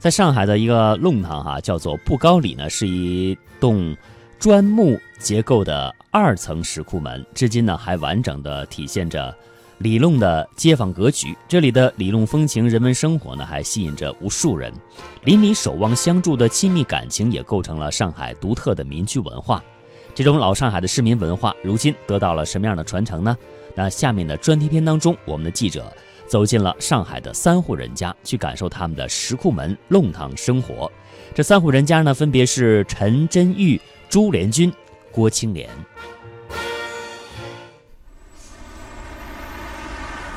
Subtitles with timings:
[0.00, 3.94] 在上海的一个弄堂哈，叫做布高里呢，是一栋
[4.38, 9.36] 砖木结构的二层石库门，至今呢还完整的体现着
[9.76, 11.36] 里弄的街坊格局。
[11.46, 14.72] 这里的里弄风情、人文生活呢，还吸引着无数人。
[15.24, 19.62] 邻里守望相助的亲密感情，也构成了上海独特的民居文化。
[20.14, 23.36] 这种老上海的市民文化，如今得到了什么样的传承呢？
[23.74, 25.92] 那下面的专题片当中，我们的记者
[26.30, 30.90] 走进了上海的三户人家，去感受他们的石库门弄堂生活。
[31.34, 34.72] 这三户人家呢，分别是陈真玉、朱连军、
[35.10, 35.68] 郭青莲。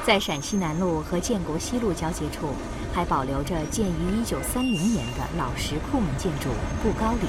[0.04, 2.49] 在陕西南路和建国西路交界处，
[2.91, 6.49] 还保留着建于1930年的老石库门建筑
[6.82, 7.27] 布高里。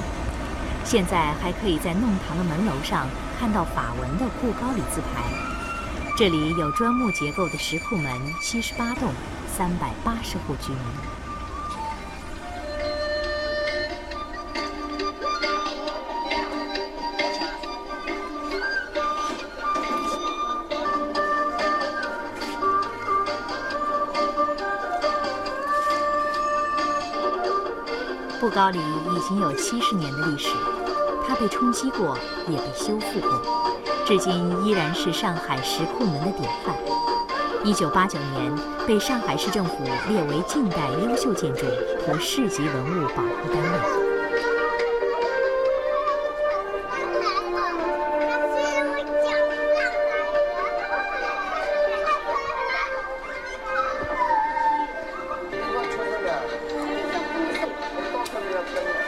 [0.83, 3.07] 现在还可以在弄堂的门楼上
[3.39, 5.54] 看到法文的布高里字牌。
[6.17, 9.11] 这里有砖木结构的石库门，七十八栋，
[9.53, 10.79] 三百八十户居民。
[28.39, 30.47] 布高里已经有七十年的历史，
[31.27, 33.64] 它被冲击过，也被修复过。
[34.05, 36.75] 至今依然是上海石库门的典范。
[37.63, 41.65] 一九八九年被上海市政府列为近代优秀建筑
[42.05, 43.79] 和市级文物保护单位。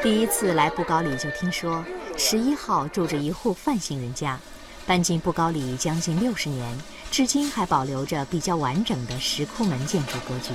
[0.02, 1.86] 第一次来布高里就听说，
[2.18, 4.40] 十一号住着一户范姓人家。
[4.88, 6.66] 搬进布高里将近六十年，
[7.12, 10.54] 至今还保留着比较完整的石库门建筑格局。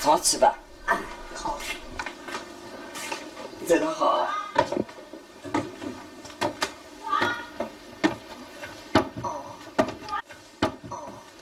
[0.00, 0.56] 早起吧，
[1.34, 1.58] 好，
[3.66, 4.28] 这个好啊。
[9.22, 9.42] 哦，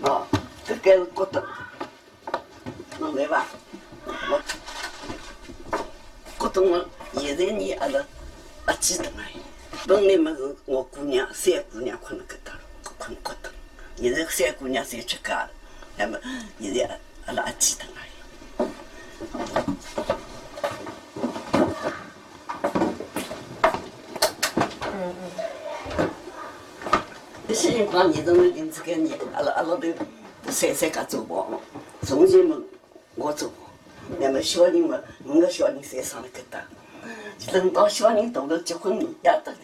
[0.00, 0.26] 哦，
[0.66, 1.42] 这该是骨头，
[2.98, 3.46] 弄来吧。
[4.06, 4.40] 我，
[6.38, 6.82] 骨头我
[7.20, 8.02] 现在你阿拉
[8.64, 9.43] 阿记得哎。
[9.86, 12.52] 本来么是我姑娘三姑娘困了搿搭，
[12.96, 13.50] 困骨头。
[13.96, 15.50] 现在三姑娘侪出嫁了，
[15.98, 16.18] 那么
[16.58, 18.00] 现在阿拉还记得而
[24.90, 26.08] 嗯嗯。
[27.46, 29.86] 这些人讲，年从林子搿年，阿拉阿拉都
[30.50, 31.60] 三三家做房，
[32.06, 32.58] 从前么
[33.16, 33.58] 我做房，
[34.18, 36.58] 那么小人么五个小人侪上了搿搭。
[37.52, 39.58] 等到小人大了结婚，也都在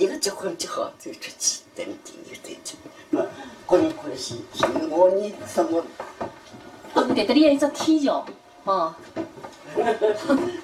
[0.00, 2.74] 一个结婚结好再出去，等第二再结。
[3.10, 3.20] 那
[3.66, 5.84] 个人关系，所以我你生活。
[6.94, 8.24] 哦，在这里有一只天桥，
[8.64, 8.94] 哦。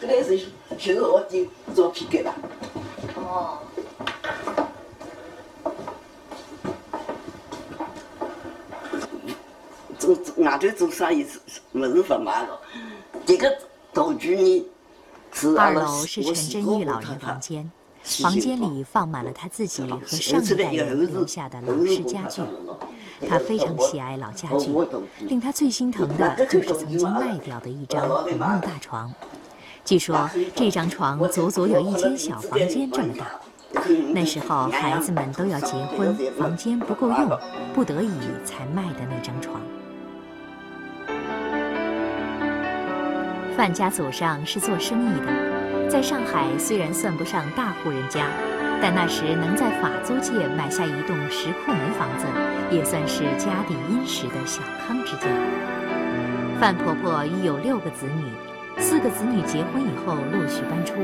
[0.01, 0.39] 这个是
[0.79, 2.35] 就是我的照片给了。
[3.17, 3.59] 哦。
[9.99, 11.39] 做外头做生意是
[11.73, 12.59] 不是不卖了？
[13.27, 13.55] 这个
[13.93, 14.67] 道具呢？
[15.59, 17.71] 二楼是陈真玉老人房间，
[18.23, 22.43] 房间里放满了他自己和上一代人留下的老式家具。
[23.29, 24.71] 他非常喜爱老家具，
[25.27, 29.13] 令他最心疼的就是曾经卖掉的一张红木大床。
[29.85, 33.27] 据说这张床足足有一间小房间这么大。
[34.13, 37.39] 那时候孩子们都要结婚，房间不够用，
[37.75, 38.11] 不得已
[38.45, 39.61] 才卖的那张床。
[43.57, 45.27] 范家祖上是做生意的，
[45.89, 48.29] 在上海虽然算不上大户人家，
[48.83, 52.27] 但那时能在法租界买下一栋石库门房子，
[52.71, 55.27] 也算是家底殷实的小康之家。
[56.61, 60.95] 范婆婆育有六个子女，四个子女结婚以后陆续搬出，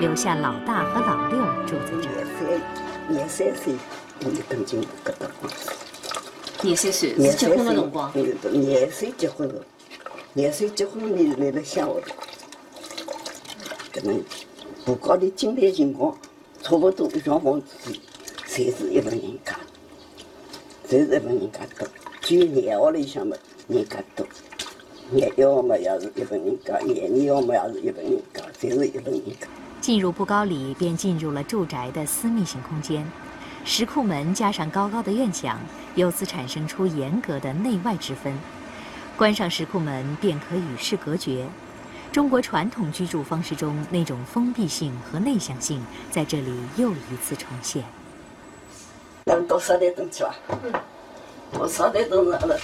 [0.00, 2.60] 留下老大和老六住在这儿。
[3.08, 3.74] 廿三岁，
[4.20, 5.26] 你登进搿搭。
[6.62, 8.10] 廿三岁是结婚的辰光。
[8.50, 9.54] 廿岁结婚了。
[10.32, 12.00] 廿岁结婚，你来了乡下头，
[13.92, 14.22] 可能
[14.86, 16.16] 布高里进来情况，
[16.62, 17.92] 差不多一幢房子，
[18.48, 19.54] 侪是一份人家，
[20.88, 21.86] 侪是一份人家多。
[22.22, 23.36] 只有廿号里向嘛，
[23.68, 24.26] 人家多，
[25.10, 29.46] 廿一号嘛也是一份人家，廿二号嘛也是一份人家，侪是一份人家。
[29.80, 33.04] 进入布高里，便进入了住宅的私密性空间，
[33.64, 35.60] 石库门加上高高的院墙，
[35.96, 38.32] 由此产生出严格的内外之分。
[39.16, 41.46] 关上石库门，便可与世隔绝。
[42.12, 47.82] 中国传统居住方式中那种封闭性和内向性，在这里又一次重现。
[49.24, 50.34] 能到烧台灯去吧？
[50.62, 50.72] 嗯。
[51.58, 52.56] 我烧台灯是阿拉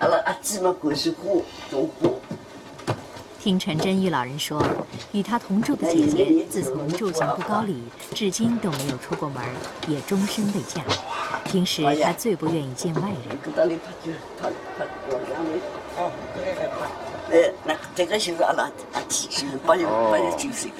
[0.00, 2.20] 阿拉阿姐们关系户种户。
[3.46, 4.60] 听陈真玉老人说，
[5.12, 7.80] 与他同住的姐姐自从住进布高里，
[8.12, 9.40] 至今都没有出过门，
[9.86, 10.82] 也终身未嫁。
[11.44, 13.38] 平时她最不愿意见外人。
[17.64, 19.28] 那这个是阿拉阿弟，
[19.64, 20.72] 八十八十九岁。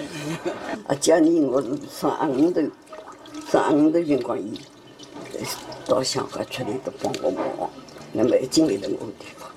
[0.88, 2.68] 啊，家里我是上阿五的，
[3.48, 4.60] 上阿五的辰光，伊
[5.86, 7.70] 到乡下出来都帮我忙，
[8.10, 9.48] 那么一进来了我地方，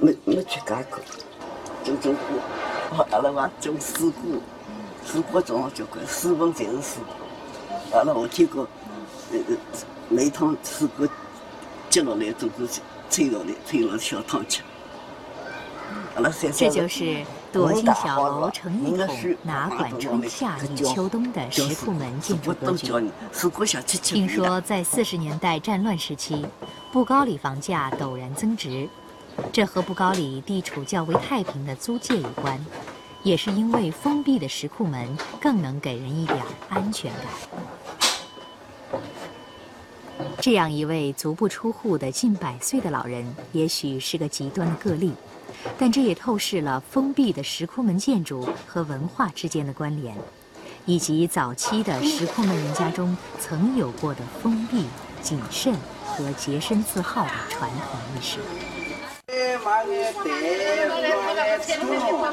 [0.00, 0.98] 没没去干过。
[1.84, 4.40] 种种果，阿拉话种水果，
[5.04, 7.02] 水果种了交关，水分侪是水。
[7.92, 8.66] 阿拉我听过，
[9.32, 9.56] 呃呃，
[10.08, 11.08] 每趟水果
[11.90, 12.66] 接落来，总归
[13.10, 14.62] 吹下来，吹了小汤吃。
[16.14, 22.92] 阿拉三这就是躲进小楼成一统，哪管春夏与秋冬的石库门建筑格局。
[24.02, 26.46] 听说在四十年代战乱时期，
[26.92, 28.88] 布高里房价陡然增值。
[29.52, 32.64] 这和布高里地处较为太平的租界有关，
[33.22, 36.38] 也是因为封闭的石库门更能给人一点
[36.68, 37.22] 安全感。
[40.40, 45.12] 这样一位足不出户的近百岁的老人，也许是个极端的个例，
[45.78, 50.16] 但这也透视了封闭的石库门建筑和文化之间的关联，
[50.84, 54.86] 以及早期的石库门人家中曾有过的封闭、
[55.22, 58.38] 谨慎和洁身自好的传统意识。
[59.32, 62.28] 买眼蛋，买眼葱，啊，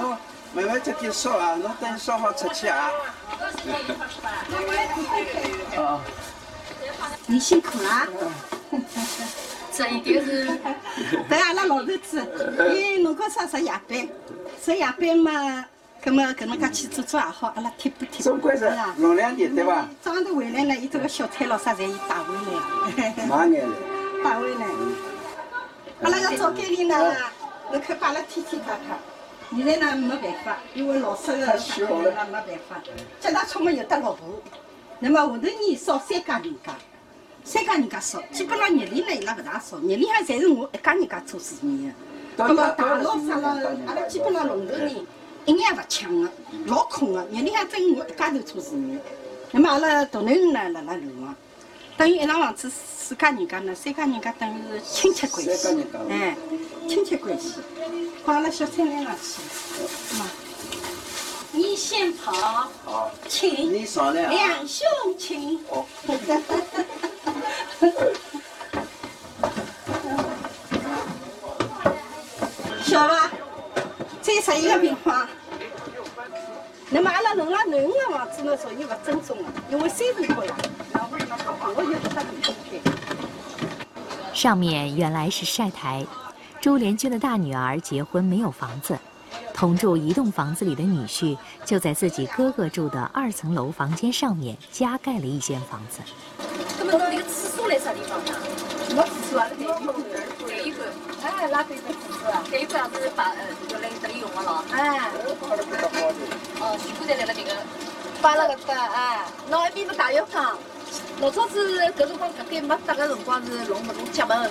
[0.00, 0.16] 侬
[0.54, 2.88] 慢慢接点烧啊，侬等烧好出去啊。
[5.76, 6.00] 啊，
[7.26, 8.06] 你辛苦了。
[9.72, 10.46] 这一点是。
[11.28, 12.24] 等阿拉老头子，
[12.76, 14.08] 伊弄个啥值夜班，
[14.64, 15.64] 值夜班嘛，
[16.00, 18.22] 搿么搿能介去做做也好，阿拉贴不贴？
[18.22, 19.84] 总归是弄两点对伐？
[20.00, 23.12] 早上头回来呢，伊这个小菜咯啥侪伊带回来。
[23.26, 23.76] 买眼来。
[24.22, 24.64] 带回来。
[26.04, 27.16] 阿拉要早间里呢，
[27.72, 28.98] 侬看把阿拉天天看看。
[29.56, 32.82] 现在呢没办法，因为老师的小孩呢没办法。
[33.18, 34.42] 脚踏车嘛有得落户，
[34.98, 36.74] 那么下头呢少三家人家，
[37.42, 41.94] 三家人家少，基本上日里呢伊拉勿大少，日里向侪是我一家人家做事业的。
[42.36, 44.90] 那么大老啥了，阿拉基本上龙头人
[45.46, 46.30] 一眼也勿抢的，
[46.66, 48.98] 老空的，日里向只有我一家头做事业。
[49.52, 51.34] 那么阿拉大囡儿呢辣辣楼房。
[51.96, 52.68] 等于一幢房子
[53.06, 55.50] 四家人家呢，三家人家等于是亲戚关系，
[56.08, 56.34] 哎，
[56.88, 57.56] 亲戚关系，
[58.24, 59.42] 放了小菜篮上去，
[60.16, 60.26] 嘛。
[61.52, 62.70] 你先跑，
[63.28, 65.60] 请两兄请。
[72.86, 73.30] 小吧，
[74.22, 75.28] 再十一个平方。
[76.90, 80.54] 那么阿拉弄了囡恩的房子呢，属于不正宗的，因为三十多呀。
[84.32, 86.06] 上面原来是晒台，
[86.60, 88.98] 朱连军的大女儿结婚没有房子，
[89.52, 96.00] 同住一栋房子里的女婿就在自己哥哥住的二层楼房间上面加盖了一间房子。
[96.78, 98.32] 那么那个厕所在啥地方呢？
[98.90, 99.48] 没厕所啊，
[101.24, 101.88] 哎，哪个有厕
[102.20, 102.42] 所啊？
[102.50, 104.64] 这一个样子把呃，就来这里用的了。
[104.70, 105.10] 哎，
[106.60, 107.50] 哦，全部在那个这个，
[108.20, 110.58] 摆了个搭哎，那一边是大浴缸。
[111.20, 114.50] 老早子搿辰光搿间没搭个辰光是弄搿种夹门，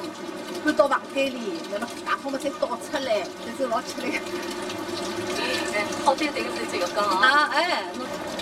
[0.65, 4.19] 搬到房间里，那么大风嘛再倒出来，那是老吃力。
[5.75, 7.49] 哎，好在这个是这个缸啊！
[7.53, 7.83] 哎，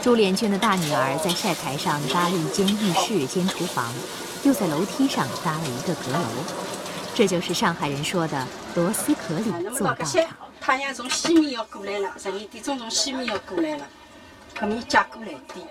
[0.01, 3.93] 朱连娟的大女儿在晒台上搭了一间浴室兼厨房，
[4.43, 6.19] 又在楼梯上搭了一个阁楼，
[7.21, 10.25] 这就是上海人说的螺丝壳里做道场。
[10.59, 13.85] 太阳从西面要过来了，十二点钟从西面要过来了，
[14.57, 15.67] 搿面借过来点。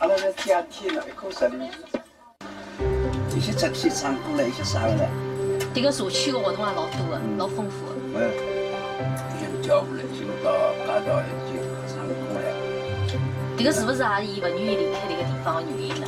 [0.00, 1.70] 阿拉在天天了，一棵树里，
[3.34, 5.08] 一些植皮长过来，一些啥个嘞？
[5.74, 8.20] 这个社区的活动也老多的，老丰富的。
[8.20, 8.28] 哎，
[9.40, 11.56] 已叫过来，就到街道已经
[11.88, 12.52] 长过来。
[13.56, 16.06] 这个是不是阿姨不愿意离开这个地方的原因呢？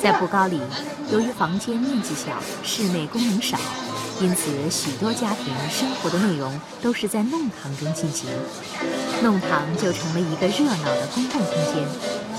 [0.00, 0.60] 在布高里，
[1.10, 3.58] 由于房间面积小，室内功能少，
[4.20, 8.28] 因此许多家庭生活的内容都是在弄堂中进行。
[9.22, 11.84] 弄堂就成了一个热闹的公共空间，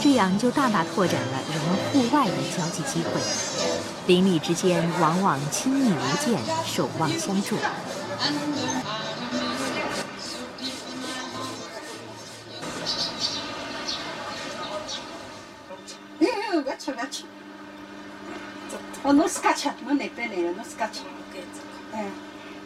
[0.02, 3.20] 这样就大大拓展了人们户外的交际机会。
[4.08, 7.58] 邻里之间往往亲密无间，守望相助。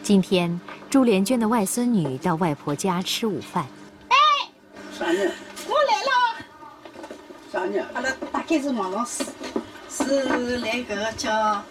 [0.04, 3.64] 今天，朱连娟的外孙女到外婆家吃午饭。
[4.98, 5.32] 啥人？
[5.66, 6.10] 我来了。
[7.50, 7.86] 啥人？
[7.94, 9.24] 阿拉大概是王老师，
[9.88, 11.64] 是来搿个叫阿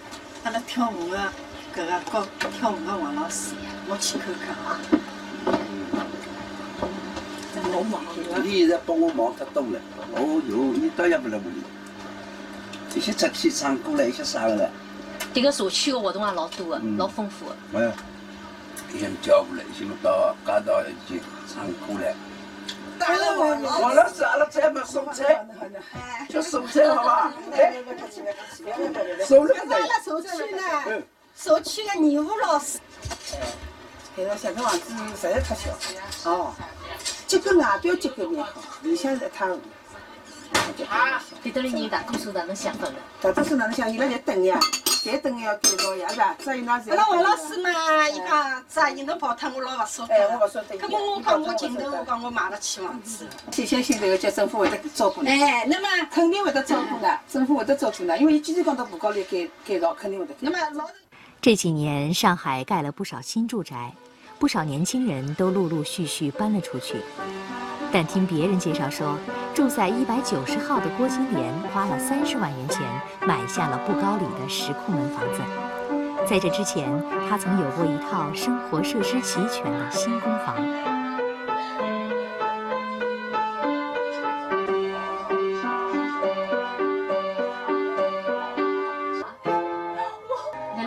[0.52, 1.32] 拉跳舞的
[1.76, 2.26] 搿个教
[2.60, 3.54] 跳舞的王老师，
[3.88, 4.80] 我去看看啊。
[7.72, 8.42] 老忙了。
[8.44, 9.80] 你现在帮我忙太多了。
[10.16, 11.62] 哦哟，你倒也不来屋里。
[12.96, 14.68] 一些出去唱歌了，一些啥个了。
[15.36, 17.80] 迭个社区的活动也老多的，老丰富的。
[17.80, 17.94] 哎
[18.94, 21.22] 呀，一些叫过来，一些到街道一起
[21.52, 22.16] 唱歌了。
[23.00, 25.46] 王老师，阿拉再么送菜，
[26.30, 27.34] 就送菜好吧？
[27.52, 27.74] 哎，
[29.26, 30.62] 送了阿拉社区呢，
[31.36, 32.80] 社区的义务老师。
[34.16, 35.72] 搿个小房子实在太小。
[36.30, 36.54] 哦，
[37.26, 39.62] 结构外表结构蛮好，里向是一塌糊涂。
[41.44, 42.96] 迭搭里人大多数哪能想法呢？
[43.20, 43.92] 大多数哪能想？
[43.92, 44.58] 伊拉在等呀，
[45.12, 46.36] 在等要改造呀，是吧？
[46.40, 47.70] 只有那阿拉王老师嘛，
[48.10, 50.14] 伊讲只伊侬跑脱，我老勿舍得。
[50.16, 50.78] 哎，我勿舍得。
[50.78, 53.28] 搿么我讲我尽头，我讲我买得起房子。
[53.52, 55.22] 信相信这个叫政府会得照顾。
[55.26, 60.34] 哎，那么肯定会得照顾的，政府会得照顾的，因为伊既然讲到布高里改改造，肯定会得。
[60.40, 60.86] 那么老
[61.42, 63.94] 这几年上海盖了不少新住宅，
[64.40, 67.02] 不少年轻人都陆陆续续搬了出去。
[67.92, 69.18] 但听别人介绍说，
[69.54, 72.82] 住在一百九十号的郭金莲花了三十万元钱
[73.22, 75.42] 买下了布高里的石库门房子。
[76.28, 76.90] 在这之前，
[77.30, 80.56] 他曾有过一套生活设施齐全的新公房。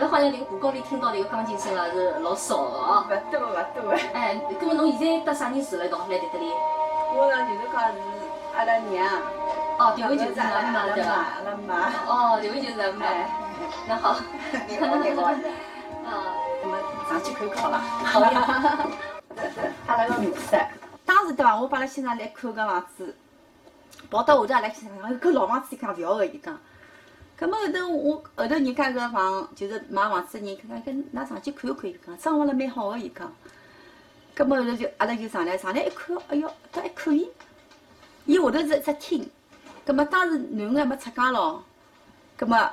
[0.09, 3.05] 好像迭个布高里听到迭个钢琴声啊是老少的哦。
[3.07, 3.91] 勿多勿多。
[4.13, 6.49] 哎，那么侬现在搭啥人住了一道来迭搭里？
[7.15, 7.97] 我呢就是讲是
[8.57, 9.05] 阿拉娘。
[9.77, 11.11] 哦，迭位就是阿妈对伐？
[11.13, 11.69] 阿拉妈。
[12.07, 13.05] 哦，迭位就是阿妈。
[13.87, 14.09] 那好。
[16.07, 16.11] 啊，
[16.63, 16.73] 那么
[17.07, 17.77] 上去看看好了。
[18.05, 18.33] 好呀。
[19.85, 20.57] 阿拉个卧室，
[21.05, 21.55] 当时对伐？
[21.59, 23.15] 我帮阿拉先生来看搿房子，
[24.09, 26.57] 跑到后头阿拉先生讲，搿老房子伊讲勿要个，伊讲。
[27.37, 33.31] 搿么后头我后头人家搿房就是买房子的人，看看搿㑚上去看看，伊讲装潢了蛮好个，伊讲。
[34.35, 37.29] 搿么后头就阿拉就上来，上来一看，哎哟，倒还可以。
[38.27, 39.27] 伊下头是一只厅，
[39.85, 41.63] 葛么当时囡恩还没出嫁咯，
[42.35, 42.69] 葛么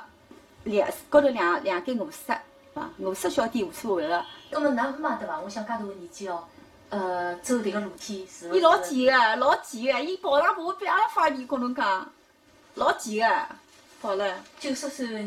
[0.65, 2.33] 两高头两两间卧室，
[2.73, 4.25] 啊，卧室小点无所谓了。
[4.51, 5.39] 搿么㑚妈对伐？
[5.39, 6.43] 我想介大个年纪哦，
[6.89, 8.49] 呃，走迭个楼梯是。
[8.53, 12.11] 伊老急个，老急个，伊跑上爬比阿拉方便，跟侬讲，
[12.73, 13.45] 老急个，
[14.01, 14.43] 跑了。
[14.59, 15.25] 九十岁个人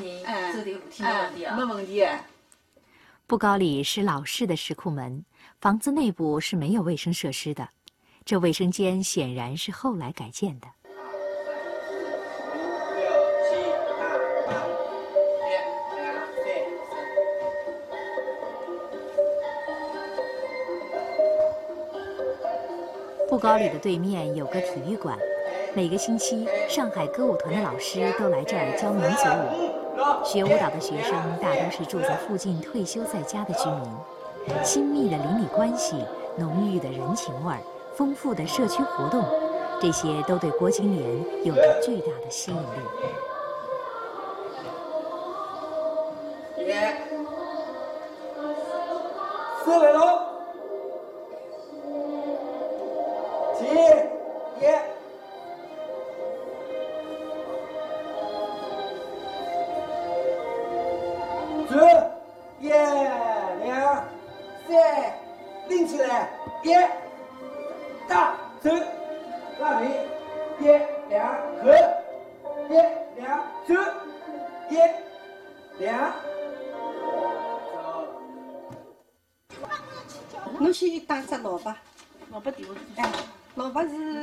[0.53, 1.57] 走迭个楼梯没问题啊？
[1.57, 2.09] 没问题个。
[3.27, 5.25] 布高里是老式的石库门，
[5.61, 7.67] 房子内部是没有卫生设施的，
[8.29, 10.67] 这卫生间显然是后来改建的。
[23.31, 25.19] 布高里的对面有个体育馆，
[25.75, 30.23] 每个星期上海歌舞团的老师都来这儿教民族舞。
[30.23, 36.05] 学舞蹈的学生大都是住在附近退休在家的居民，亲密的邻里关系、
[36.37, 37.61] 浓郁的人情味儿、
[37.99, 39.25] 丰富的社区活动，
[39.81, 41.05] 这些都对郭青莲
[41.45, 42.63] 有着巨大的吸引力。
[46.69, 46.95] 耶，
[49.65, 50.28] 四百喽，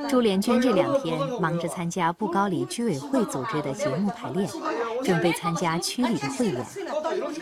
[0.09, 4.49] 朱连娟这两天忙着参加布高里居委会组织的节目排练，
[5.03, 6.65] 准备参加区里的汇演。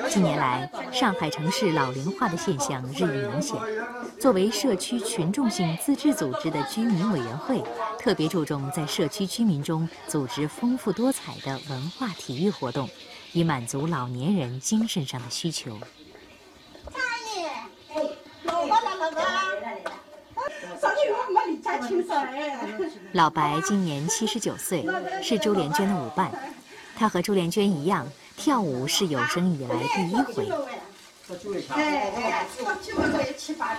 [0.10, 3.56] 近年来，上海城市老龄化的现象日益明显。
[4.20, 7.62] 作为社区群众性自治组织的居民委员会，
[8.00, 12.90] 特别注重在社区居民中组织丰富多彩的文化体育活动，
[13.34, 15.78] 以满足老年人精神上的需求。
[16.86, 17.02] 张
[17.36, 17.48] 爷，
[17.94, 18.10] 哎，
[18.44, 19.22] 老婆来了个。
[19.22, 19.22] 上
[19.62, 19.92] 去我没离家
[20.64, 20.73] 清爽哎。
[23.12, 24.86] 老白今年七十九岁，
[25.22, 26.32] 是朱连娟的舞伴。
[26.96, 28.08] 他和朱连娟一样。
[28.36, 30.50] 跳舞是有生以来第一回。
[31.70, 33.78] 哎哎，到居委会去办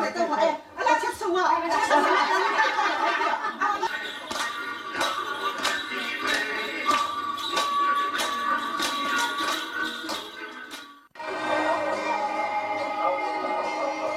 [0.00, 1.36] 个让老太婆等会，哎，阿拉吃什么？
[1.70, 2.06] 吃什么？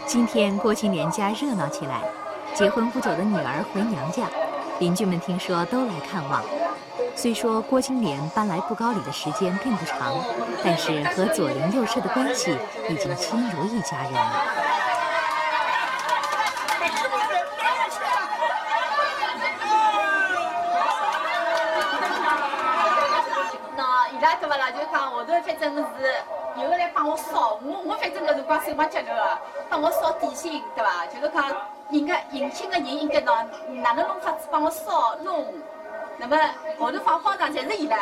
[0.07, 2.01] 今天郭金莲家热闹起来，
[2.53, 4.27] 结婚不久的女儿回娘家，
[4.79, 6.43] 邻居们听说都来看望。
[7.15, 10.13] 虽说郭金莲搬来布高里的时间并不长，
[10.63, 12.55] 但是和左邻右舍的关系
[12.89, 14.62] 已经亲如一家人了。
[24.39, 24.71] 对不啦？
[24.71, 25.83] 就讲后头反正是
[26.61, 29.37] 有个来帮我烧，我我反正搿辰光手忙脚乱个，
[29.69, 31.05] 帮我烧点心，对伐？
[31.07, 31.51] 就是讲
[31.89, 33.43] 应该迎亲个人应该拿
[33.81, 35.45] 哪能弄法子帮我烧弄，
[36.17, 36.37] 那么
[36.79, 37.97] 后头放花场侪是伊拉。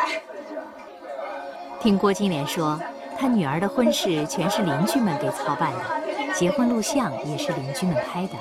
[1.80, 2.80] 听郭金莲说，
[3.20, 8.34] 她女儿的婚事全是邻居们给操办的，结婚录像也是邻居们拍的。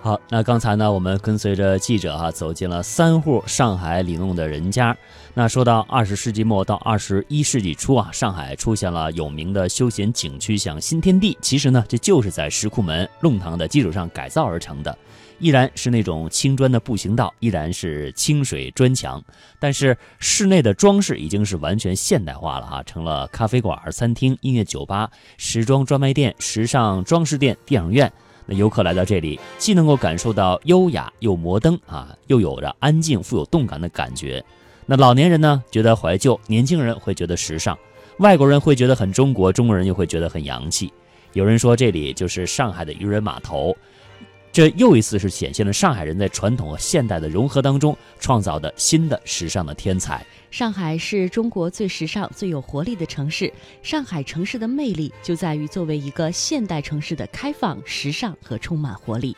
[0.00, 4.96] 好，那刚才呢，我们跟随着记者哈、走进了三户上海里弄的人家。
[5.34, 11.36] 那说到二十世纪末到二十一世纪初啊，上海出现了有名的休闲景区，像新天地。
[11.42, 14.96] 其实呢，这就是在石库门弄堂的基础上改造而成的，
[15.38, 19.22] 依然是那种青砖的步行道，依然是清水砖墙，
[19.58, 28.12] 但是室内的装饰已经是完全现代化了哈，成了咖啡馆、餐厅、音乐酒吧、时装专卖店、时尚装饰店、电影院。
[28.46, 34.42] 那游客来到这里，既能够感受到优雅又摩登啊，又有着安静富有动感的感觉。
[34.86, 37.76] 那老年人呢，觉得怀旧；年轻人会觉得时尚；
[38.20, 40.90] 外国人会觉得很中国，中国人又会觉得很洋气。
[41.34, 43.76] 有人说这里就是上海的渔人码头，
[44.52, 50.24] 这又一次是显现了上海人在传统和现代的融合当中创造的新的时尚的天才。
[50.50, 53.52] 上海是中国最时尚、最有活力的城市。
[53.82, 59.36] 上海城市的魅力就在于作为一个现代城市的开放、时尚和充满活力。